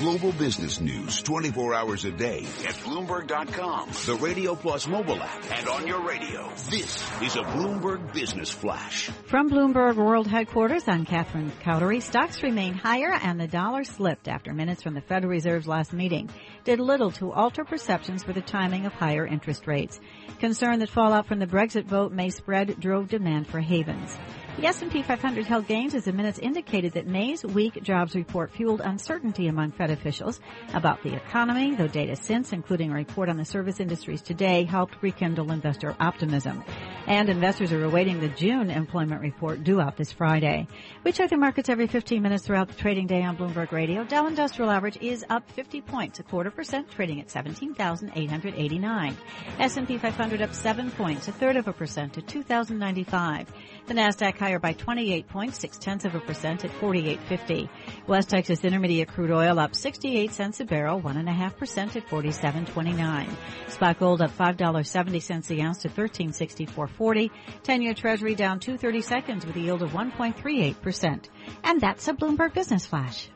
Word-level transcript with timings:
Global 0.00 0.32
business 0.32 0.80
news 0.80 1.20
24 1.20 1.74
hours 1.74 2.06
a 2.06 2.10
day 2.10 2.38
at 2.66 2.74
Bloomberg.com, 2.86 3.90
the 4.06 4.18
Radio 4.18 4.54
Plus 4.54 4.88
mobile 4.88 5.22
app, 5.22 5.58
and 5.58 5.68
on 5.68 5.86
your 5.86 6.00
radio. 6.00 6.48
This 6.70 7.04
is 7.20 7.36
a 7.36 7.42
Bloomberg 7.42 8.10
Business 8.14 8.48
Flash. 8.48 9.10
From 9.26 9.50
Bloomberg 9.50 9.96
World 9.96 10.26
Headquarters, 10.26 10.84
I'm 10.88 11.04
Catherine 11.04 11.52
Cowdery. 11.62 12.00
Stocks 12.00 12.42
remain 12.42 12.72
higher 12.72 13.12
and 13.12 13.38
the 13.38 13.46
dollar 13.46 13.84
slipped 13.84 14.26
after 14.26 14.54
minutes 14.54 14.82
from 14.82 14.94
the 14.94 15.02
Federal 15.02 15.32
Reserve's 15.32 15.68
last 15.68 15.92
meeting 15.92 16.30
did 16.64 16.80
little 16.80 17.10
to 17.10 17.30
alter 17.32 17.64
perceptions 17.64 18.22
for 18.22 18.32
the 18.32 18.40
timing 18.40 18.86
of 18.86 18.94
higher 18.94 19.26
interest 19.26 19.66
rates. 19.66 20.00
Concern 20.38 20.78
that 20.78 20.88
fallout 20.88 21.26
from 21.26 21.40
the 21.40 21.46
Brexit 21.46 21.84
vote 21.84 22.10
may 22.10 22.30
spread 22.30 22.80
drove 22.80 23.08
demand 23.08 23.48
for 23.48 23.60
havens. 23.60 24.16
The 24.56 24.66
S&P 24.66 25.02
500 25.02 25.46
held 25.46 25.66
gains 25.68 25.94
as 25.94 26.04
the 26.04 26.12
minutes 26.12 26.38
indicated 26.38 26.92
that 26.92 27.06
May's 27.06 27.44
weak 27.44 27.82
jobs 27.82 28.14
report 28.14 28.50
fueled 28.50 28.82
uncertainty 28.82 29.46
among 29.46 29.70
Fed 29.72 29.90
officials 29.90 30.40
about 30.74 31.02
the 31.02 31.14
economy, 31.14 31.74
though 31.74 31.86
data 31.86 32.14
since, 32.16 32.52
including 32.52 32.90
a 32.90 32.94
report 32.94 33.28
on 33.28 33.38
the 33.38 33.44
service 33.44 33.80
industries 33.80 34.20
today, 34.20 34.64
helped 34.64 34.96
rekindle 35.00 35.50
investor 35.50 35.96
optimism. 35.98 36.62
And 37.06 37.28
investors 37.30 37.72
are 37.72 37.84
awaiting 37.84 38.20
the 38.20 38.28
June 38.28 38.70
employment 38.70 39.22
report 39.22 39.64
due 39.64 39.80
out 39.80 39.96
this 39.96 40.12
Friday. 40.12 40.68
We 41.04 41.12
check 41.12 41.30
the 41.30 41.36
markets 41.38 41.68
every 41.68 41.86
15 41.86 42.20
minutes 42.20 42.44
throughout 42.44 42.68
the 42.68 42.74
trading 42.74 43.06
day 43.06 43.22
on 43.22 43.38
Bloomberg 43.38 43.72
Radio. 43.72 44.04
Dow 44.04 44.26
Industrial 44.26 44.70
Average 44.70 44.98
is 45.00 45.24
up 45.30 45.50
50 45.52 45.80
points, 45.80 46.18
a 46.18 46.22
quarter 46.22 46.50
percent, 46.50 46.90
trading 46.90 47.20
at 47.20 47.30
17,889. 47.30 49.16
S&P 49.58 49.96
500 49.96 50.42
up 50.42 50.54
7 50.54 50.90
points, 50.90 51.28
a 51.28 51.32
third 51.32 51.56
of 51.56 51.66
a 51.66 51.72
percent 51.72 52.12
to 52.12 52.22
2,095. 52.22 53.50
The 53.90 53.96
Nasdaq 53.96 54.38
higher 54.38 54.60
by 54.60 54.74
28 54.74 55.26
points, 55.26 55.58
six 55.58 55.76
tenths 55.76 56.04
of 56.04 56.14
a 56.14 56.20
percent 56.20 56.64
at 56.64 56.70
48.50. 56.70 57.68
West 58.06 58.30
Texas 58.30 58.64
Intermediate 58.64 59.08
crude 59.08 59.32
oil 59.32 59.58
up 59.58 59.74
68 59.74 60.30
cents 60.30 60.60
a 60.60 60.64
barrel, 60.64 61.00
one 61.00 61.16
and 61.16 61.28
a 61.28 61.32
half 61.32 61.56
percent 61.56 61.96
at 61.96 62.06
47.29. 62.06 63.28
Spot 63.66 63.98
gold 63.98 64.22
up 64.22 64.30
five 64.30 64.56
dollars 64.56 64.88
seventy 64.88 65.18
cents 65.18 65.48
the 65.48 65.60
ounce 65.62 65.78
to 65.78 65.88
1364.40. 65.88 67.32
Ten-year 67.64 67.94
Treasury 67.94 68.36
down 68.36 68.60
two 68.60 68.78
thirty 68.78 69.00
seconds 69.00 69.44
with 69.44 69.56
a 69.56 69.60
yield 69.60 69.82
of 69.82 69.90
1.38 69.90 70.80
percent. 70.80 71.28
And 71.64 71.80
that's 71.80 72.06
a 72.06 72.12
Bloomberg 72.12 72.54
Business 72.54 72.86
Flash. 72.86 73.28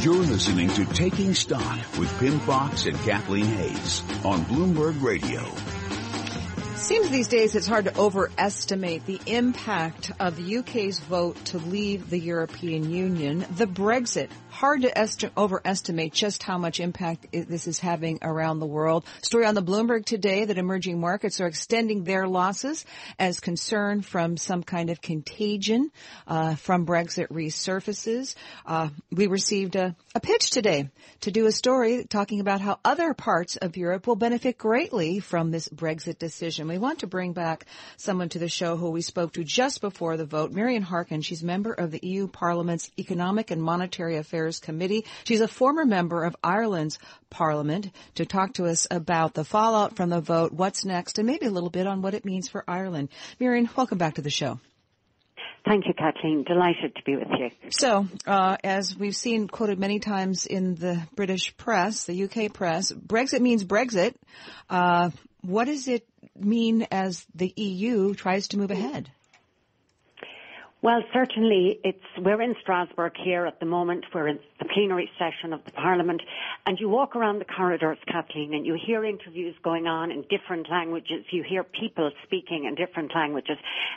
You're 0.00 0.16
listening 0.16 0.68
to 0.70 0.84
Taking 0.84 1.32
Stock 1.32 1.78
with 1.96 2.12
Pimm 2.18 2.40
Fox 2.40 2.86
and 2.86 2.98
Kathleen 3.02 3.44
Hays 3.44 4.02
on 4.24 4.40
Bloomberg 4.46 5.00
Radio. 5.00 5.44
Seems 6.76 7.08
these 7.08 7.28
days 7.28 7.54
it's 7.54 7.66
hard 7.66 7.86
to 7.86 7.96
overestimate 7.96 9.06
the 9.06 9.20
impact 9.26 10.10
of 10.20 10.36
the 10.36 10.58
UK's 10.58 10.98
vote 10.98 11.42
to 11.46 11.58
leave 11.58 12.10
the 12.10 12.18
European 12.18 12.90
Union. 12.90 13.46
The 13.56 13.66
Brexit 13.66 14.28
hard 14.54 14.82
to 14.82 14.98
est- 14.98 15.24
overestimate 15.36 16.12
just 16.12 16.42
how 16.44 16.58
much 16.58 16.78
impact 16.78 17.26
this 17.32 17.66
is 17.66 17.80
having 17.80 18.18
around 18.22 18.60
the 18.60 18.66
world. 18.66 19.04
Story 19.22 19.46
on 19.46 19.54
the 19.54 19.62
Bloomberg 19.62 20.04
today 20.04 20.44
that 20.44 20.58
emerging 20.58 21.00
markets 21.00 21.40
are 21.40 21.46
extending 21.46 22.04
their 22.04 22.28
losses 22.28 22.84
as 23.18 23.40
concern 23.40 24.00
from 24.00 24.36
some 24.36 24.62
kind 24.62 24.90
of 24.90 25.00
contagion 25.00 25.90
uh, 26.28 26.54
from 26.54 26.86
Brexit 26.86 27.28
resurfaces. 27.28 28.36
Uh, 28.64 28.90
we 29.10 29.26
received 29.26 29.74
a, 29.74 29.96
a 30.14 30.20
pitch 30.20 30.50
today 30.50 30.88
to 31.22 31.32
do 31.32 31.46
a 31.46 31.52
story 31.52 32.04
talking 32.04 32.40
about 32.40 32.60
how 32.60 32.78
other 32.84 33.12
parts 33.12 33.56
of 33.56 33.76
Europe 33.76 34.06
will 34.06 34.16
benefit 34.16 34.56
greatly 34.56 35.18
from 35.18 35.50
this 35.50 35.68
Brexit 35.68 36.18
decision. 36.18 36.68
We 36.74 36.78
want 36.78 36.98
to 36.98 37.06
bring 37.06 37.34
back 37.34 37.66
someone 37.96 38.30
to 38.30 38.40
the 38.40 38.48
show 38.48 38.76
who 38.76 38.90
we 38.90 39.00
spoke 39.00 39.34
to 39.34 39.44
just 39.44 39.80
before 39.80 40.16
the 40.16 40.24
vote, 40.24 40.50
Marian 40.50 40.82
Harkin. 40.82 41.22
She's 41.22 41.40
member 41.40 41.72
of 41.72 41.92
the 41.92 42.00
EU 42.02 42.26
Parliament's 42.26 42.90
Economic 42.98 43.52
and 43.52 43.62
Monetary 43.62 44.16
Affairs 44.16 44.58
Committee. 44.58 45.04
She's 45.22 45.40
a 45.40 45.46
former 45.46 45.84
member 45.84 46.24
of 46.24 46.34
Ireland's 46.42 46.98
Parliament 47.30 47.92
to 48.16 48.26
talk 48.26 48.54
to 48.54 48.66
us 48.66 48.88
about 48.90 49.34
the 49.34 49.44
fallout 49.44 49.94
from 49.94 50.10
the 50.10 50.20
vote, 50.20 50.52
what's 50.52 50.84
next, 50.84 51.18
and 51.18 51.28
maybe 51.28 51.46
a 51.46 51.50
little 51.52 51.70
bit 51.70 51.86
on 51.86 52.02
what 52.02 52.12
it 52.12 52.24
means 52.24 52.48
for 52.48 52.64
Ireland. 52.66 53.08
Marian, 53.38 53.70
welcome 53.76 53.98
back 53.98 54.14
to 54.14 54.22
the 54.22 54.28
show. 54.28 54.58
Thank 55.64 55.86
you, 55.86 55.94
Kathleen. 55.94 56.42
Delighted 56.42 56.96
to 56.96 57.02
be 57.04 57.14
with 57.14 57.28
you. 57.38 57.50
So, 57.70 58.08
uh, 58.26 58.56
as 58.64 58.96
we've 58.96 59.14
seen 59.14 59.46
quoted 59.46 59.78
many 59.78 60.00
times 60.00 60.44
in 60.44 60.74
the 60.74 61.06
British 61.14 61.56
press, 61.56 62.04
the 62.04 62.24
UK 62.24 62.52
press, 62.52 62.90
Brexit 62.90 63.40
means 63.40 63.64
Brexit. 63.64 64.14
Uh, 64.68 65.10
what 65.44 65.66
does 65.66 65.88
it 65.88 66.06
mean 66.38 66.86
as 66.90 67.26
the 67.34 67.52
EU 67.56 68.14
tries 68.14 68.48
to 68.48 68.58
move 68.58 68.70
ahead? 68.70 69.10
Well, 70.80 71.02
certainly 71.14 71.80
it's, 71.82 72.04
we're 72.18 72.42
in 72.42 72.54
Strasbourg 72.60 73.12
here 73.16 73.46
at 73.46 73.58
the 73.58 73.64
moment. 73.64 74.04
We're 74.12 74.28
in 74.28 74.38
the 74.58 74.66
plenary 74.66 75.10
session 75.18 75.54
of 75.54 75.64
the 75.64 75.70
Parliament 75.70 76.20
and 76.66 76.78
you 76.78 76.90
walk 76.90 77.16
around 77.16 77.38
the 77.38 77.46
corridors, 77.46 77.96
Kathleen, 78.06 78.52
and 78.52 78.66
you 78.66 78.76
hear 78.86 79.02
interviews 79.02 79.54
going 79.62 79.86
on 79.86 80.10
in 80.10 80.26
different 80.28 80.68
languages. 80.70 81.24
You 81.30 81.42
hear 81.42 81.64
people 81.64 82.10
speaking 82.24 82.66
in 82.66 82.74
different 82.74 83.12
languages 83.14 83.56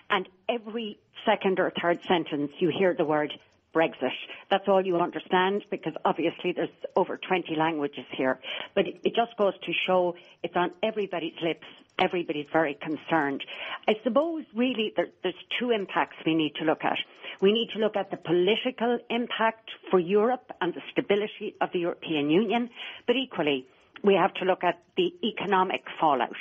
and 0.09 0.29
every 0.47 0.97
second 1.25 1.59
or 1.59 1.73
third 1.81 1.99
sentence 2.07 2.51
you 2.59 2.69
hear 2.69 2.93
the 2.93 3.03
word 3.03 3.33
Brexit. 3.73 4.11
That's 4.49 4.67
all 4.67 4.85
you 4.85 4.97
understand 4.97 5.63
because 5.69 5.93
obviously 6.05 6.53
there's 6.53 6.69
over 6.95 7.17
20 7.17 7.55
languages 7.55 8.05
here. 8.15 8.39
But 8.75 8.87
it 8.87 9.13
just 9.15 9.37
goes 9.37 9.53
to 9.65 9.71
show 9.85 10.15
it's 10.43 10.55
on 10.55 10.71
everybody's 10.83 11.35
lips 11.41 11.65
everybody's 11.99 12.45
very 12.51 12.75
concerned. 12.75 13.43
I 13.87 13.93
suppose 14.03 14.43
really 14.55 14.93
there, 14.95 15.07
there's 15.23 15.35
two 15.59 15.71
impacts 15.71 16.15
we 16.25 16.35
need 16.35 16.53
to 16.55 16.65
look 16.65 16.83
at. 16.83 16.97
We 17.41 17.51
need 17.51 17.69
to 17.73 17.79
look 17.79 17.95
at 17.95 18.11
the 18.11 18.17
political 18.17 18.99
impact 19.09 19.69
for 19.89 19.99
Europe 19.99 20.51
and 20.61 20.73
the 20.73 20.81
stability 20.91 21.55
of 21.61 21.69
the 21.73 21.79
European 21.79 22.29
Union, 22.29 22.69
but 23.05 23.15
equally, 23.15 23.65
we 24.03 24.13
have 24.13 24.33
to 24.35 24.45
look 24.45 24.63
at 24.63 24.79
the 24.95 25.11
economic 25.23 25.83
fallout. 25.99 26.35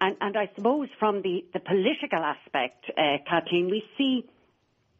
And, 0.00 0.16
and 0.20 0.36
I 0.36 0.48
suppose 0.54 0.88
from 0.98 1.22
the, 1.22 1.44
the 1.52 1.60
political 1.60 2.20
aspect, 2.20 2.84
uh, 2.96 3.18
Kathleen, 3.28 3.66
we 3.70 3.82
see, 3.98 4.24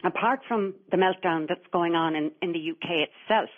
apart 0.04 0.40
from 0.48 0.74
the 0.90 0.96
meltdown 0.96 1.46
that's 1.48 1.66
going 1.72 1.94
on 1.94 2.14
in, 2.14 2.30
in 2.40 2.52
the 2.52 2.70
UK 2.70 3.08
itself, 3.08 3.50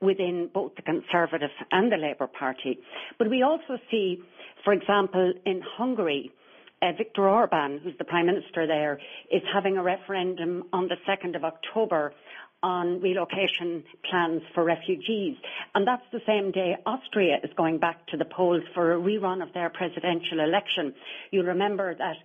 within 0.00 0.50
both 0.52 0.74
the 0.74 0.82
Conservative 0.82 1.50
and 1.70 1.90
the 1.90 1.96
Labour 1.96 2.26
Party, 2.26 2.78
but 3.18 3.30
we 3.30 3.42
also 3.42 3.78
see 3.90 4.22
for 4.64 4.72
example, 4.72 5.32
in 5.44 5.60
Hungary, 5.76 6.32
uh, 6.80 6.92
Viktor 6.96 7.28
Orban, 7.28 7.80
who's 7.84 7.96
the 7.98 8.04
Prime 8.04 8.26
Minister 8.26 8.66
there, 8.66 8.98
is 9.30 9.42
having 9.52 9.76
a 9.76 9.82
referendum 9.82 10.64
on 10.72 10.88
the 10.88 10.96
2nd 11.06 11.36
of 11.36 11.44
October 11.44 12.14
on 12.62 13.02
relocation 13.02 13.84
plans 14.08 14.40
for 14.54 14.64
refugees. 14.64 15.36
And 15.74 15.86
that's 15.86 16.04
the 16.12 16.20
same 16.26 16.50
day 16.50 16.76
Austria 16.86 17.36
is 17.44 17.50
going 17.58 17.78
back 17.78 18.06
to 18.06 18.16
the 18.16 18.24
polls 18.24 18.62
for 18.72 18.94
a 18.94 18.98
rerun 18.98 19.42
of 19.42 19.52
their 19.52 19.68
presidential 19.68 20.40
election. 20.40 20.94
You'll 21.30 21.44
remember 21.44 21.94
that 21.94 22.16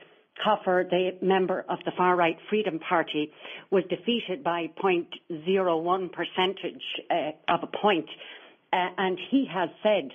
Hofer, 0.44 0.88
the 0.89 1.11
member 1.22 1.66
of 1.69 1.79
the 1.85 1.91
far-right 1.97 2.38
Freedom 2.50 2.79
Party, 2.79 3.31
was 3.72 3.83
defeated 3.89 4.44
by 4.44 4.67
0.01 4.81 6.11
percentage 6.11 6.83
uh, 7.09 7.53
of 7.53 7.61
a 7.64 7.78
point. 7.81 8.09
Uh, 8.72 8.87
and 8.97 9.17
he 9.31 9.47
has 9.52 9.69
said 9.84 10.09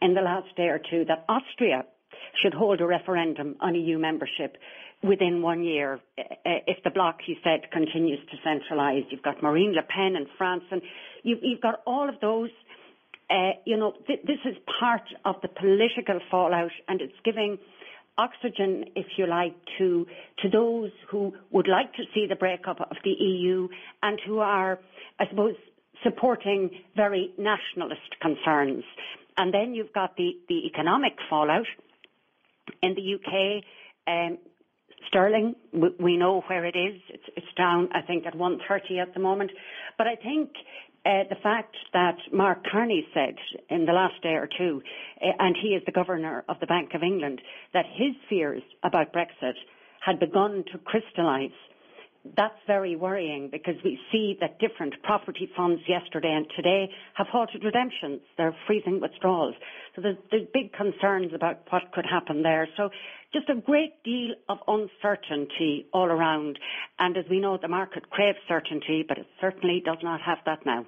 in 0.00 0.14
the 0.14 0.20
last 0.20 0.54
day 0.56 0.68
or 0.68 0.80
two 0.90 1.04
that 1.06 1.24
Austria 1.28 1.84
should 2.42 2.54
hold 2.54 2.80
a 2.80 2.86
referendum 2.86 3.56
on 3.60 3.74
EU 3.74 3.98
membership 3.98 4.56
within 5.02 5.42
one 5.42 5.62
year 5.62 6.00
eh, 6.16 6.22
eh, 6.44 6.58
if 6.66 6.82
the 6.84 6.90
bloc, 6.90 7.18
he 7.24 7.36
said, 7.44 7.70
continues 7.72 8.18
to 8.30 8.36
centralise. 8.48 9.04
You've 9.10 9.22
got 9.22 9.42
Marine 9.42 9.72
Le 9.74 9.82
Pen 9.82 10.16
in 10.16 10.26
France, 10.36 10.64
and 10.70 10.82
you've, 11.22 11.38
you've 11.42 11.60
got 11.60 11.80
all 11.86 12.08
of 12.08 12.16
those. 12.20 12.50
Uh, 13.30 13.52
you 13.64 13.76
know, 13.76 13.92
th- 14.06 14.20
this 14.26 14.38
is 14.44 14.56
part 14.80 15.02
of 15.24 15.36
the 15.42 15.48
political 15.48 16.18
fallout, 16.30 16.70
and 16.88 17.00
it's 17.00 17.12
giving 17.24 17.58
oxygen, 18.18 18.84
if 18.96 19.06
you 19.16 19.26
like, 19.26 19.54
to 19.78 20.06
to 20.42 20.48
those 20.50 20.90
who 21.10 21.32
would 21.50 21.68
like 21.68 21.92
to 21.94 22.02
see 22.14 22.26
the 22.28 22.36
breakup 22.36 22.80
of 22.80 22.96
the 23.04 23.10
EU 23.10 23.68
and 24.02 24.18
who 24.26 24.40
are, 24.40 24.78
I 25.18 25.28
suppose, 25.30 25.54
supporting 26.02 26.70
very 26.96 27.32
nationalist 27.38 28.10
concerns. 28.20 28.84
And 29.36 29.54
then 29.54 29.74
you've 29.74 29.92
got 29.92 30.16
the, 30.16 30.32
the 30.48 30.66
economic 30.66 31.12
fallout. 31.30 31.66
In 32.82 32.94
the 32.94 33.14
UK, 33.14 33.64
um, 34.06 34.38
sterling, 35.06 35.54
we 35.98 36.16
know 36.16 36.42
where 36.48 36.64
it 36.64 36.76
is. 36.76 37.00
It's, 37.08 37.22
it's 37.36 37.46
down, 37.56 37.88
I 37.94 38.02
think, 38.02 38.26
at 38.26 38.34
130 38.34 38.98
at 39.00 39.14
the 39.14 39.20
moment. 39.20 39.50
But 39.96 40.06
I 40.06 40.16
think 40.16 40.50
uh, 41.08 41.24
the 41.30 41.40
fact 41.42 41.74
that 41.94 42.18
Mark 42.32 42.66
Carney 42.70 43.06
said 43.14 43.36
in 43.70 43.86
the 43.86 43.92
last 43.92 44.22
day 44.22 44.34
or 44.34 44.48
two, 44.58 44.82
uh, 45.22 45.30
and 45.38 45.56
he 45.60 45.68
is 45.68 45.82
the 45.86 45.92
governor 45.92 46.44
of 46.48 46.60
the 46.60 46.66
Bank 46.66 46.90
of 46.94 47.02
England, 47.02 47.40
that 47.72 47.86
his 47.86 48.14
fears 48.28 48.62
about 48.84 49.12
Brexit 49.12 49.54
had 50.04 50.20
begun 50.20 50.64
to 50.70 50.78
crystallise 50.78 51.50
that's 52.36 52.58
very 52.66 52.96
worrying 52.96 53.48
because 53.50 53.76
we 53.84 53.98
see 54.10 54.36
that 54.40 54.58
different 54.58 54.94
property 55.02 55.48
funds 55.56 55.80
yesterday 55.88 56.32
and 56.32 56.46
today 56.56 56.90
have 57.14 57.26
halted 57.28 57.64
redemptions. 57.64 58.20
They're 58.36 58.54
freezing 58.66 59.00
withdrawals. 59.00 59.54
So 59.94 60.02
there's, 60.02 60.16
there's 60.30 60.46
big 60.52 60.72
concerns 60.72 61.32
about 61.34 61.60
what 61.70 61.92
could 61.92 62.04
happen 62.04 62.42
there. 62.42 62.68
So 62.76 62.90
just 63.32 63.48
a 63.48 63.54
great 63.54 64.02
deal 64.04 64.34
of 64.48 64.58
uncertainty 64.66 65.86
all 65.92 66.06
around. 66.06 66.58
And 66.98 67.16
as 67.16 67.24
we 67.30 67.40
know, 67.40 67.58
the 67.60 67.68
market 67.68 68.10
craves 68.10 68.38
certainty, 68.48 69.04
but 69.06 69.18
it 69.18 69.26
certainly 69.40 69.82
does 69.84 69.98
not 70.02 70.20
have 70.20 70.38
that 70.46 70.66
now. 70.66 70.86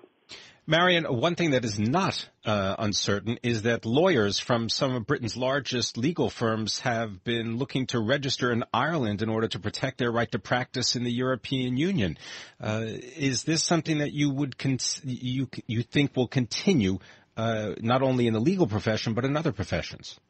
Marian, 0.70 1.04
one 1.04 1.34
thing 1.34 1.50
that 1.50 1.64
is 1.64 1.80
not 1.80 2.28
uh, 2.44 2.76
uncertain 2.78 3.40
is 3.42 3.62
that 3.62 3.84
lawyers 3.84 4.38
from 4.38 4.68
some 4.68 4.94
of 4.94 5.04
Britain's 5.04 5.36
largest 5.36 5.98
legal 5.98 6.30
firms 6.30 6.78
have 6.78 7.24
been 7.24 7.56
looking 7.56 7.86
to 7.88 7.98
register 7.98 8.52
in 8.52 8.62
Ireland 8.72 9.20
in 9.20 9.28
order 9.28 9.48
to 9.48 9.58
protect 9.58 9.98
their 9.98 10.12
right 10.12 10.30
to 10.30 10.38
practice 10.38 10.94
in 10.94 11.02
the 11.02 11.10
European 11.10 11.76
Union. 11.76 12.16
Uh, 12.62 12.84
is 12.84 13.42
this 13.42 13.64
something 13.64 13.98
that 13.98 14.12
you 14.12 14.30
would 14.30 14.58
con- 14.58 14.78
you 15.02 15.48
you 15.66 15.82
think 15.82 16.14
will 16.14 16.28
continue 16.28 17.00
uh, 17.36 17.72
not 17.80 18.02
only 18.02 18.28
in 18.28 18.32
the 18.32 18.40
legal 18.40 18.68
profession 18.68 19.14
but 19.14 19.24
in 19.24 19.36
other 19.36 19.50
professions? 19.50 20.20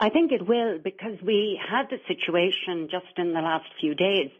I 0.00 0.08
think 0.08 0.32
it 0.32 0.48
will 0.48 0.78
because 0.78 1.20
we 1.22 1.60
had 1.60 1.90
the 1.90 1.98
situation 2.08 2.88
just 2.90 3.18
in 3.18 3.34
the 3.34 3.40
last 3.40 3.66
few 3.80 3.94
days 3.94 4.30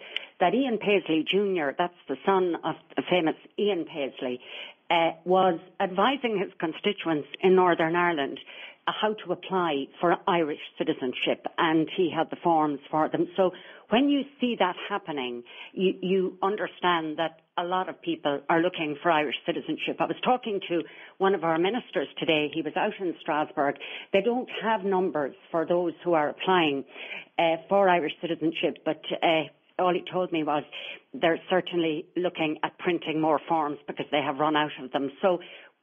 that 0.40 0.54
Ian 0.54 0.78
Paisley 0.78 1.24
Jr., 1.28 1.70
that's 1.76 1.94
the 2.08 2.16
son 2.26 2.54
of 2.64 2.74
the 2.96 3.02
famous 3.08 3.36
Ian 3.58 3.84
Paisley, 3.84 4.40
uh, 4.90 5.10
was 5.24 5.58
advising 5.80 6.38
his 6.38 6.52
constituents 6.58 7.28
in 7.42 7.54
Northern 7.54 7.96
Ireland 7.96 8.38
how 8.86 9.14
to 9.24 9.32
apply 9.32 9.86
for 10.00 10.16
Irish 10.28 10.58
citizenship, 10.76 11.46
and 11.56 11.88
he 11.96 12.10
had 12.14 12.28
the 12.30 12.36
forms 12.42 12.80
for 12.90 13.08
them. 13.08 13.26
So 13.36 13.52
when 13.90 14.08
you 14.08 14.22
see 14.40 14.56
that 14.58 14.76
happening, 14.88 15.42
you, 15.72 15.94
you 16.02 16.38
understand 16.42 17.18
that 17.18 17.40
a 17.56 17.64
lot 17.64 17.88
of 17.88 18.00
people 18.02 18.40
are 18.48 18.60
looking 18.60 18.96
for 19.02 19.10
Irish 19.10 19.36
citizenship. 19.46 19.96
I 20.00 20.04
was 20.04 20.16
talking 20.24 20.60
to 20.68 20.82
one 21.18 21.34
of 21.34 21.44
our 21.44 21.58
ministers 21.58 22.08
today. 22.18 22.50
He 22.52 22.62
was 22.62 22.72
out 22.76 22.92
in 23.00 23.14
Strasbourg. 23.20 23.76
They 24.12 24.20
don't 24.20 24.48
have 24.62 24.84
numbers 24.84 25.34
for 25.50 25.64
those 25.64 25.92
who 26.04 26.14
are 26.14 26.28
applying 26.28 26.84
uh, 27.38 27.56
for 27.68 27.88
Irish 27.88 28.12
citizenship, 28.20 28.78
but 28.84 29.00
uh, 29.22 29.44
all 29.78 29.92
he 29.92 30.02
told 30.10 30.32
me 30.32 30.44
was 30.44 30.64
they're 31.12 31.40
certainly 31.50 32.06
looking 32.16 32.58
at 32.62 32.78
printing 32.78 33.20
more 33.20 33.40
forms 33.48 33.78
because 33.86 34.06
they 34.10 34.20
have 34.20 34.38
run 34.38 34.56
out 34.56 34.70
of 34.82 34.92
them. 34.92 35.10
So 35.22 35.38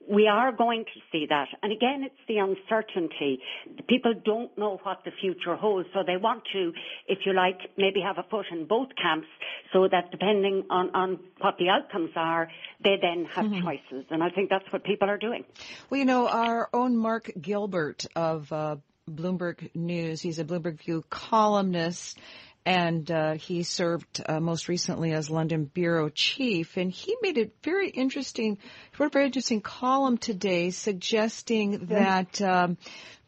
we 0.09 0.27
are 0.27 0.51
going 0.51 0.83
to 0.85 0.99
see 1.11 1.27
that. 1.29 1.47
And 1.61 1.71
again, 1.71 2.03
it's 2.03 2.15
the 2.27 2.37
uncertainty. 2.37 3.39
People 3.87 4.13
don't 4.25 4.55
know 4.57 4.79
what 4.83 4.99
the 5.05 5.11
future 5.21 5.55
holds, 5.55 5.87
so 5.93 5.99
they 6.05 6.17
want 6.17 6.43
to, 6.53 6.71
if 7.07 7.19
you 7.25 7.33
like, 7.33 7.59
maybe 7.77 8.01
have 8.01 8.17
a 8.17 8.27
foot 8.29 8.45
in 8.51 8.65
both 8.65 8.89
camps 9.01 9.27
so 9.73 9.87
that 9.89 10.11
depending 10.11 10.63
on, 10.69 10.89
on 10.95 11.19
what 11.39 11.55
the 11.59 11.69
outcomes 11.69 12.11
are, 12.15 12.49
they 12.83 12.95
then 13.01 13.25
have 13.25 13.45
mm-hmm. 13.45 13.63
choices. 13.63 14.05
And 14.09 14.23
I 14.23 14.29
think 14.29 14.49
that's 14.49 14.65
what 14.71 14.83
people 14.83 15.09
are 15.09 15.17
doing. 15.17 15.45
Well, 15.89 15.99
you 15.99 16.05
know, 16.05 16.27
our 16.27 16.69
own 16.73 16.97
Mark 16.97 17.31
Gilbert 17.39 18.05
of 18.15 18.51
uh, 18.51 18.77
Bloomberg 19.09 19.75
News, 19.75 20.21
he's 20.21 20.39
a 20.39 20.45
Bloomberg 20.45 20.79
View 20.79 21.03
columnist 21.09 22.19
and 22.65 23.09
uh, 23.09 23.33
he 23.33 23.63
served 23.63 24.23
uh, 24.25 24.39
most 24.39 24.67
recently 24.67 25.13
as 25.13 25.29
London 25.29 25.65
bureau 25.65 26.09
chief. 26.09 26.77
And 26.77 26.91
he 26.91 27.15
made 27.21 27.37
a 27.37 27.49
very 27.63 27.89
interesting, 27.89 28.57
wrote 28.97 29.07
a 29.07 29.09
very 29.09 29.25
interesting 29.25 29.61
column 29.61 30.17
today, 30.17 30.69
suggesting 30.69 31.87
that 31.87 32.41
um, 32.41 32.77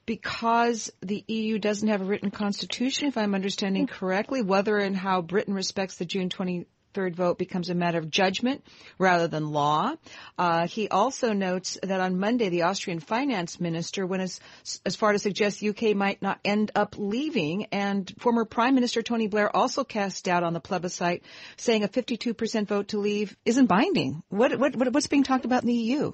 because 0.06 0.92
the 1.02 1.24
EU 1.28 1.58
doesn't 1.58 1.88
have 1.88 2.02
a 2.02 2.06
written 2.06 2.30
constitution, 2.30 3.08
if 3.08 3.18
I'm 3.18 3.36
understanding 3.36 3.88
correctly, 3.88 4.42
whether 4.42 4.78
and 4.78 4.96
how 4.96 5.22
Britain 5.22 5.54
respects 5.54 5.98
the 5.98 6.06
June 6.06 6.30
20 6.30 6.66
third 6.94 7.16
vote 7.16 7.38
becomes 7.38 7.70
a 7.70 7.76
matter 7.76 7.98
of 7.98 8.10
judgment 8.10 8.64
rather 8.98 9.28
than 9.28 9.52
law. 9.52 9.94
Uh, 10.38 10.68
he 10.68 10.88
also 10.90 11.34
notes 11.34 11.78
that 11.84 12.00
on 12.00 12.20
Monday, 12.20 12.50
the 12.50 12.64
Austrian 12.64 13.00
finance 13.00 13.60
minister 13.60 14.06
went 14.06 14.24
as, 14.24 14.40
as 14.86 14.96
far 14.96 15.14
to 15.14 15.20
suggest 15.20 15.64
UK 15.64 15.96
might 15.96 16.22
not 16.22 16.40
end 16.46 16.72
up 16.76 16.96
leaving, 16.98 17.66
and 17.72 18.14
former 18.20 18.46
Prime 18.46 18.76
Minister 18.76 19.02
Tony 19.02 19.28
Blair 19.28 19.54
also 19.56 19.84
cast 19.84 20.26
doubt 20.26 20.44
on 20.44 20.54
the 20.54 20.60
plebiscite, 20.60 21.24
saying 21.58 21.84
a 21.84 21.88
52% 21.88 22.68
vote 22.68 22.90
to 22.90 23.00
leave 23.00 23.36
isn't 23.46 23.68
binding. 23.68 24.24
What, 24.30 24.58
what, 24.60 24.76
what's 24.76 25.08
being 25.08 25.24
talked 25.24 25.46
about 25.46 25.64
in 25.64 25.68
the 25.68 25.74
EU? 25.74 26.14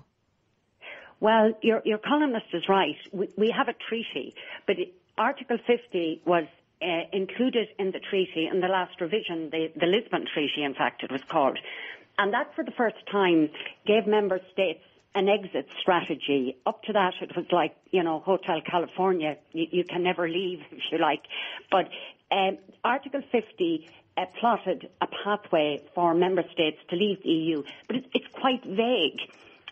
Well, 1.19 1.51
your, 1.61 1.81
your 1.83 1.97
columnist 1.97 2.45
is 2.53 2.63
right. 2.69 2.95
We, 3.11 3.27
we 3.37 3.53
have 3.55 3.67
a 3.67 3.75
treaty, 3.89 4.33
but 4.65 4.79
it, 4.79 4.93
Article 5.17 5.57
50 5.67 6.21
was 6.25 6.45
uh, 6.81 7.01
included 7.11 7.67
in 7.77 7.91
the 7.91 7.99
treaty 7.99 8.47
in 8.51 8.61
the 8.61 8.67
last 8.67 8.99
revision, 9.01 9.49
the, 9.49 9.71
the 9.79 9.85
Lisbon 9.85 10.25
Treaty, 10.33 10.63
in 10.63 10.73
fact, 10.73 11.03
it 11.03 11.11
was 11.11 11.23
called. 11.23 11.57
And 12.17 12.33
that, 12.33 12.53
for 12.55 12.63
the 12.63 12.71
first 12.71 12.97
time, 13.11 13.49
gave 13.85 14.07
member 14.07 14.39
states 14.51 14.83
an 15.15 15.27
exit 15.27 15.67
strategy. 15.81 16.57
Up 16.65 16.83
to 16.83 16.93
that, 16.93 17.13
it 17.21 17.35
was 17.35 17.45
like, 17.51 17.75
you 17.91 18.03
know, 18.03 18.19
Hotel 18.19 18.61
California. 18.61 19.37
You, 19.51 19.67
you 19.71 19.83
can 19.83 20.03
never 20.03 20.27
leave, 20.27 20.61
if 20.71 20.83
you 20.91 20.97
like. 20.97 21.23
But 21.71 21.89
um, 22.31 22.57
Article 22.83 23.21
50 23.31 23.89
uh, 24.17 24.25
plotted 24.39 24.89
a 25.01 25.07
pathway 25.07 25.81
for 25.95 26.13
member 26.13 26.43
states 26.53 26.77
to 26.89 26.95
leave 26.95 27.23
the 27.23 27.29
EU, 27.29 27.63
but 27.87 27.97
it, 27.97 28.05
it's 28.13 28.27
quite 28.33 28.63
vague. 28.63 29.19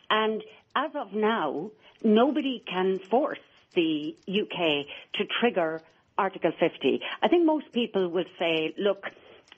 And 0.09 0.43
as 0.75 0.91
of 0.95 1.13
now, 1.13 1.71
nobody 2.03 2.63
can 2.65 2.99
force 2.99 3.39
the 3.75 4.15
UK 4.27 4.87
to 5.15 5.25
trigger 5.39 5.81
Article 6.17 6.51
50. 6.59 7.01
I 7.21 7.27
think 7.27 7.45
most 7.45 7.71
people 7.71 8.09
will 8.09 8.25
say, 8.39 8.73
look, 8.77 9.05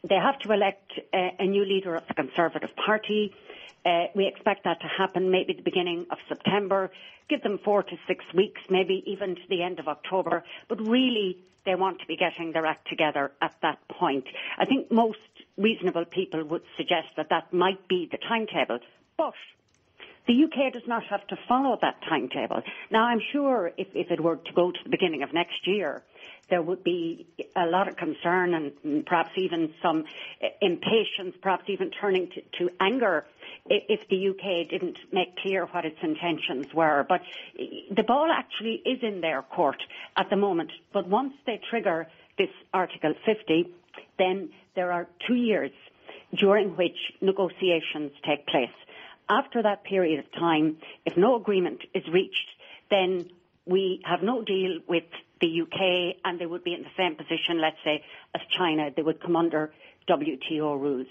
they 0.07 0.15
have 0.15 0.39
to 0.39 0.51
elect 0.51 0.91
uh, 1.13 1.17
a 1.39 1.45
new 1.45 1.65
leader 1.65 1.95
of 1.95 2.07
the 2.07 2.13
Conservative 2.13 2.69
Party. 2.75 3.33
Uh, 3.85 4.06
we 4.15 4.27
expect 4.27 4.63
that 4.65 4.79
to 4.81 4.88
happen 4.88 5.31
maybe 5.31 5.53
the 5.53 5.61
beginning 5.61 6.06
of 6.11 6.17
September. 6.27 6.91
Give 7.29 7.41
them 7.41 7.59
four 7.63 7.83
to 7.83 7.95
six 8.07 8.25
weeks, 8.33 8.61
maybe 8.69 9.03
even 9.06 9.35
to 9.35 9.41
the 9.50 9.61
end 9.61 9.79
of 9.79 9.88
October. 9.88 10.44
But 10.67 10.81
really, 10.81 11.38
they 11.65 11.75
want 11.75 12.00
to 12.00 12.06
be 12.07 12.17
getting 12.17 12.51
their 12.51 12.65
act 12.65 12.88
together 12.88 13.31
at 13.41 13.56
that 13.61 13.79
point. 13.88 14.25
I 14.57 14.65
think 14.65 14.91
most 14.91 15.19
reasonable 15.57 16.06
people 16.06 16.44
would 16.45 16.63
suggest 16.77 17.07
that 17.17 17.29
that 17.29 17.53
might 17.53 17.88
be 17.88 18.07
the 18.11 18.17
timetable. 18.17 18.79
But 19.17 19.33
the 20.30 20.44
UK 20.44 20.72
does 20.72 20.84
not 20.86 21.04
have 21.06 21.26
to 21.26 21.36
follow 21.48 21.76
that 21.81 21.95
timetable. 22.07 22.62
Now, 22.92 23.06
I'm 23.06 23.19
sure 23.33 23.71
if, 23.78 23.88
if 23.95 24.12
it 24.12 24.21
were 24.21 24.36
to 24.36 24.54
go 24.54 24.69
to 24.71 24.78
the 24.83 24.90
beginning 24.92 25.24
of 25.24 25.33
next 25.33 25.66
year, 25.66 26.04
there 26.52 26.62
would 26.62 26.83
be 26.83 27.26
a 27.56 27.66
lot 27.66 27.88
of 27.88 27.98
concern 27.98 28.54
and 28.54 29.06
perhaps 29.07 29.31
even 29.38 29.74
some 29.81 30.06
eh, 30.40 30.50
impatience, 30.62 31.36
perhaps 31.42 31.64
even 31.68 31.90
turning 31.90 32.28
to, 32.28 32.42
to 32.59 32.69
anger 32.80 33.26
if 33.66 34.07
the 34.09 34.30
UK 34.30 34.69
didn't 34.69 35.00
make 35.12 35.36
clear 35.38 35.66
what 35.66 35.83
its 35.83 35.98
intentions 36.04 36.68
were. 36.76 37.07
But 37.09 37.21
eh, 37.59 37.66
the 37.95 38.04
ball 38.04 38.30
actually 38.31 38.83
is 38.86 39.00
in 39.02 39.21
their 39.21 39.42
court 39.42 39.81
at 40.16 40.30
the 40.30 40.36
moment. 40.36 40.71
But 40.94 41.07
once 41.07 41.33
they 41.48 41.59
trigger 41.71 42.07
this 42.38 42.50
Article 42.71 43.16
50, 43.26 43.68
then 44.19 44.52
there 44.76 44.92
are 44.92 45.07
two 45.28 45.36
years 45.36 45.71
during 46.38 46.78
which 46.78 46.98
negotiations 47.19 48.12
take 48.24 48.45
place. 48.45 48.69
After 49.30 49.62
that 49.62 49.83
period 49.83 50.19
of 50.19 50.31
time, 50.31 50.78
if 51.06 51.16
no 51.16 51.36
agreement 51.36 51.81
is 51.94 52.04
reached, 52.12 52.50
then 52.90 53.30
we 53.66 54.02
have 54.04 54.24
no 54.24 54.44
deal 54.44 54.80
with 54.88 55.04
the 55.40 55.62
UK 55.62 56.18
and 56.26 56.40
they 56.40 56.45
would 56.45 56.64
be 56.64 56.74
in 56.74 56.81
the 56.81 56.90
same 56.98 57.16
position, 57.16 57.62
let's 57.62 57.78
say, 57.83 58.04
as 58.33 58.42
China. 58.57 58.90
They 58.95 59.04
would 59.04 59.21
come 59.21 59.36
under 59.36 59.71
WTO 60.09 60.81
rules. 60.81 61.07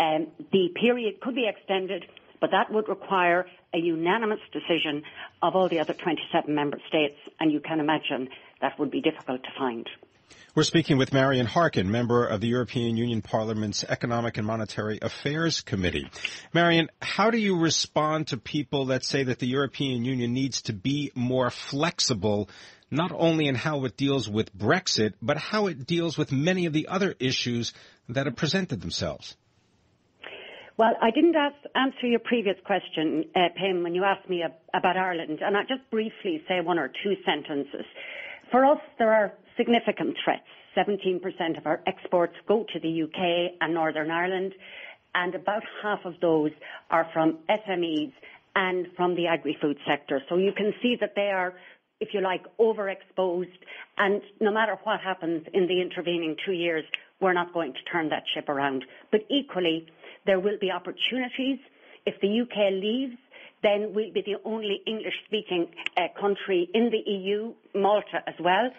Um, 0.00 0.26
the 0.52 0.70
period 0.74 1.20
could 1.20 1.36
be 1.36 1.46
extended, 1.46 2.06
but 2.40 2.50
that 2.50 2.72
would 2.72 2.88
require 2.88 3.46
a 3.72 3.78
unanimous 3.78 4.40
decision 4.52 5.04
of 5.40 5.54
all 5.54 5.68
the 5.68 5.78
other 5.78 5.94
27 5.94 6.52
member 6.52 6.78
states, 6.88 7.16
and 7.38 7.52
you 7.52 7.60
can 7.60 7.78
imagine 7.78 8.28
that 8.60 8.78
would 8.78 8.90
be 8.90 9.00
difficult 9.00 9.44
to 9.44 9.50
find. 9.56 9.88
We're 10.54 10.64
speaking 10.64 10.98
with 10.98 11.12
Marian 11.12 11.46
Harkin, 11.46 11.90
member 11.90 12.26
of 12.26 12.40
the 12.40 12.48
European 12.48 12.96
Union 12.96 13.22
Parliament's 13.22 13.84
Economic 13.84 14.36
and 14.36 14.46
Monetary 14.46 14.98
Affairs 15.00 15.60
Committee. 15.60 16.10
Marian, 16.52 16.88
how 17.00 17.30
do 17.30 17.38
you 17.38 17.58
respond 17.58 18.28
to 18.28 18.36
people 18.36 18.86
that 18.86 19.04
say 19.04 19.22
that 19.22 19.38
the 19.38 19.46
European 19.46 20.04
Union 20.04 20.32
needs 20.32 20.62
to 20.62 20.72
be 20.72 21.12
more 21.14 21.50
flexible 21.50 22.48
not 22.90 23.12
only 23.14 23.46
in 23.46 23.54
how 23.54 23.84
it 23.84 23.96
deals 23.96 24.28
with 24.28 24.56
Brexit, 24.56 25.14
but 25.22 25.36
how 25.36 25.68
it 25.68 25.86
deals 25.86 26.18
with 26.18 26.32
many 26.32 26.66
of 26.66 26.72
the 26.72 26.88
other 26.88 27.14
issues 27.20 27.72
that 28.08 28.26
have 28.26 28.36
presented 28.36 28.80
themselves. 28.80 29.36
Well, 30.76 30.96
I 31.00 31.10
didn't 31.10 31.36
ask, 31.36 31.56
answer 31.74 32.06
your 32.06 32.20
previous 32.20 32.56
question, 32.64 33.26
uh, 33.36 33.48
Pimm, 33.54 33.82
when 33.82 33.94
you 33.94 34.02
asked 34.02 34.28
me 34.28 34.42
about 34.72 34.96
Ireland, 34.96 35.40
and 35.42 35.56
I'll 35.56 35.66
just 35.66 35.88
briefly 35.90 36.42
say 36.48 36.60
one 36.62 36.78
or 36.78 36.88
two 36.88 37.14
sentences. 37.24 37.84
For 38.50 38.64
us, 38.64 38.78
there 38.98 39.12
are 39.12 39.32
significant 39.60 40.16
threats 40.24 40.48
17% 40.76 41.58
of 41.58 41.66
our 41.66 41.82
exports 41.86 42.34
go 42.46 42.64
to 42.72 42.80
the 42.80 43.02
UK 43.02 43.56
and 43.60 43.74
Northern 43.74 44.10
Ireland, 44.10 44.52
and 45.14 45.34
about 45.34 45.62
half 45.82 46.00
of 46.04 46.14
those 46.20 46.52
are 46.90 47.06
from 47.12 47.38
SMEs 47.48 48.12
and 48.54 48.86
from 48.96 49.16
the 49.16 49.26
agri-food 49.26 49.76
sector. 49.86 50.20
So 50.28 50.36
you 50.36 50.52
can 50.56 50.72
see 50.82 50.96
that 51.00 51.14
they 51.16 51.30
are, 51.30 51.54
if 52.00 52.10
you 52.12 52.20
like, 52.20 52.42
overexposed, 52.58 53.58
and 53.98 54.22
no 54.40 54.52
matter 54.52 54.76
what 54.84 55.00
happens 55.00 55.44
in 55.52 55.66
the 55.66 55.80
intervening 55.80 56.36
two 56.46 56.52
years, 56.52 56.84
we're 57.20 57.32
not 57.32 57.52
going 57.52 57.72
to 57.72 57.90
turn 57.90 58.08
that 58.10 58.22
ship 58.34 58.48
around. 58.48 58.84
But 59.10 59.22
equally, 59.28 59.86
there 60.26 60.40
will 60.40 60.58
be 60.60 60.70
opportunities. 60.70 61.58
If 62.06 62.14
the 62.20 62.40
UK 62.42 62.72
leaves, 62.72 63.16
then 63.62 63.92
we'll 63.94 64.12
be 64.12 64.22
the 64.22 64.36
only 64.44 64.82
English 64.86 65.14
speaking 65.26 65.68
uh, 65.96 66.08
country 66.18 66.68
in 66.72 66.90
the 66.90 67.10
EU, 67.10 67.52
Malta 67.74 68.22
as 68.26 68.34
well. 68.40 68.70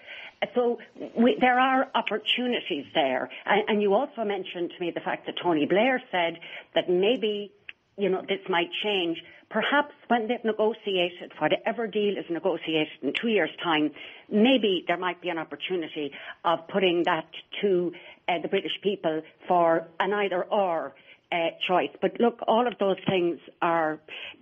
So 0.55 0.79
we, 1.15 1.37
there 1.39 1.59
are 1.59 1.87
opportunities 1.93 2.85
there. 2.95 3.29
And, 3.45 3.63
and 3.67 3.81
you 3.81 3.93
also 3.93 4.23
mentioned 4.23 4.71
to 4.75 4.83
me 4.83 4.91
the 4.91 4.99
fact 4.99 5.27
that 5.27 5.35
Tony 5.41 5.65
Blair 5.65 6.01
said 6.11 6.39
that 6.73 6.89
maybe, 6.89 7.51
you 7.97 8.09
know, 8.09 8.21
this 8.27 8.39
might 8.49 8.69
change. 8.83 9.21
Perhaps 9.51 9.93
when 10.07 10.27
they've 10.27 10.43
negotiated, 10.43 11.31
whatever 11.37 11.85
deal 11.85 12.17
is 12.17 12.25
negotiated 12.29 12.87
in 13.03 13.13
two 13.13 13.27
years' 13.27 13.51
time, 13.61 13.91
maybe 14.31 14.83
there 14.87 14.97
might 14.97 15.21
be 15.21 15.29
an 15.29 15.37
opportunity 15.37 16.11
of 16.43 16.67
putting 16.69 17.03
that 17.03 17.27
to 17.61 17.91
uh, 18.27 18.39
the 18.41 18.47
British 18.47 18.71
people 18.81 19.21
for 19.47 19.87
an 19.99 20.13
either 20.13 20.43
or 20.45 20.95
uh, 21.31 21.35
choice. 21.67 21.91
But 22.01 22.19
look, 22.19 22.39
all 22.47 22.67
of 22.67 22.73
those 22.79 22.97
things 23.07 23.39
are 23.61 23.99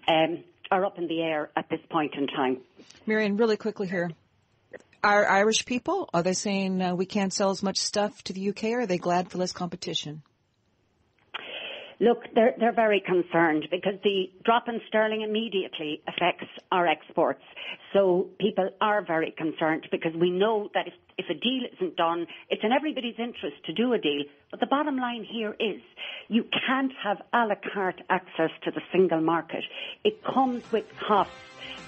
um, 0.07 0.43
are 0.71 0.85
up 0.85 0.97
in 0.97 1.07
the 1.07 1.21
air 1.21 1.49
at 1.55 1.69
this 1.69 1.79
point 1.89 2.13
in 2.15 2.27
time. 2.27 2.57
Marian, 3.05 3.37
really 3.37 3.57
quickly 3.57 3.87
here. 3.87 4.11
Are 5.01 5.25
Irish 5.27 5.65
people, 5.65 6.09
are 6.13 6.23
they 6.23 6.33
saying 6.33 6.81
uh, 6.81 6.93
we 6.93 7.05
can't 7.05 7.31
sell 7.31 7.51
as 7.51 7.63
much 7.63 7.77
stuff 7.77 8.21
to 8.25 8.33
the 8.33 8.49
UK 8.49 8.65
or 8.65 8.81
are 8.81 8.85
they 8.85 8.97
glad 8.97 9.31
for 9.31 9.37
less 9.37 9.53
competition? 9.53 10.23
Look, 12.01 12.23
they're, 12.33 12.53
they're 12.57 12.71
very 12.71 13.01
concerned 13.05 13.67
because 13.69 13.95
the 14.03 14.31
drop 14.45 14.69
in 14.69 14.79
sterling 14.87 15.21
immediately 15.21 16.01
affects 16.07 16.47
our 16.71 16.87
exports. 16.87 17.43
So 17.91 18.29
people 18.39 18.69
are 18.79 19.03
very 19.03 19.31
concerned 19.37 19.85
because 19.91 20.13
we 20.15 20.29
know 20.31 20.69
that 20.73 20.87
if, 20.87 20.93
if 21.17 21.25
a 21.29 21.33
deal 21.33 21.63
isn't 21.75 21.97
done, 21.97 22.25
it's 22.49 22.63
in 22.63 22.71
everybody's 22.71 23.19
interest 23.19 23.57
to 23.65 23.73
do 23.73 23.91
a 23.91 23.97
deal. 23.97 24.23
But 24.49 24.61
the 24.61 24.65
bottom 24.65 24.97
line 24.97 25.25
here 25.29 25.57
is 25.59 25.81
you 26.29 26.45
can't 26.65 26.93
have 27.03 27.21
a 27.33 27.45
la 27.47 27.55
carte 27.73 28.01
access 28.09 28.51
to 28.63 28.71
the 28.71 28.81
single 28.93 29.19
market. 29.19 29.65
It 30.05 30.23
comes 30.23 30.63
with 30.71 30.85
costs. 31.05 31.33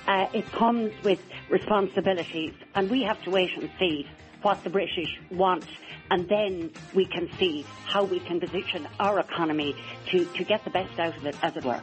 Uh, 0.07 0.27
it 0.33 0.51
comes 0.51 0.91
with 1.03 1.23
responsibilities 1.49 2.53
and 2.75 2.89
we 2.89 3.03
have 3.03 3.21
to 3.23 3.29
wait 3.29 3.55
and 3.55 3.69
see 3.79 4.07
what 4.41 4.63
the 4.63 4.69
British 4.69 5.19
want 5.29 5.65
and 6.11 6.27
then 6.27 6.69
we 6.93 7.05
can 7.05 7.29
see 7.39 7.65
how 7.85 8.03
we 8.03 8.19
can 8.19 8.39
position 8.39 8.85
our 8.99 9.19
economy 9.19 9.73
to, 10.11 10.25
to 10.25 10.43
get 10.43 10.63
the 10.65 10.69
best 10.69 10.99
out 10.99 11.17
of 11.17 11.25
it, 11.25 11.35
as 11.41 11.55
it 11.55 11.63
were. 11.63 11.81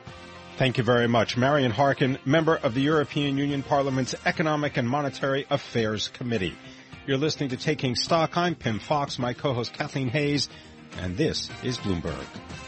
Thank 0.58 0.76
you 0.76 0.84
very 0.84 1.08
much. 1.08 1.36
Marian 1.36 1.70
Harkin, 1.70 2.18
member 2.26 2.56
of 2.56 2.74
the 2.74 2.82
European 2.82 3.38
Union 3.38 3.62
Parliament's 3.62 4.14
Economic 4.26 4.76
and 4.76 4.88
Monetary 4.88 5.46
Affairs 5.48 6.08
Committee. 6.08 6.56
You're 7.06 7.16
listening 7.16 7.48
to 7.50 7.56
Taking 7.56 7.94
Stock. 7.94 8.36
I'm 8.36 8.54
Pimm 8.54 8.80
Fox, 8.80 9.18
my 9.18 9.32
co-host 9.32 9.72
Kathleen 9.72 10.08
Hays, 10.08 10.50
and 10.98 11.16
this 11.16 11.48
is 11.62 11.78
Bloomberg. 11.78 12.67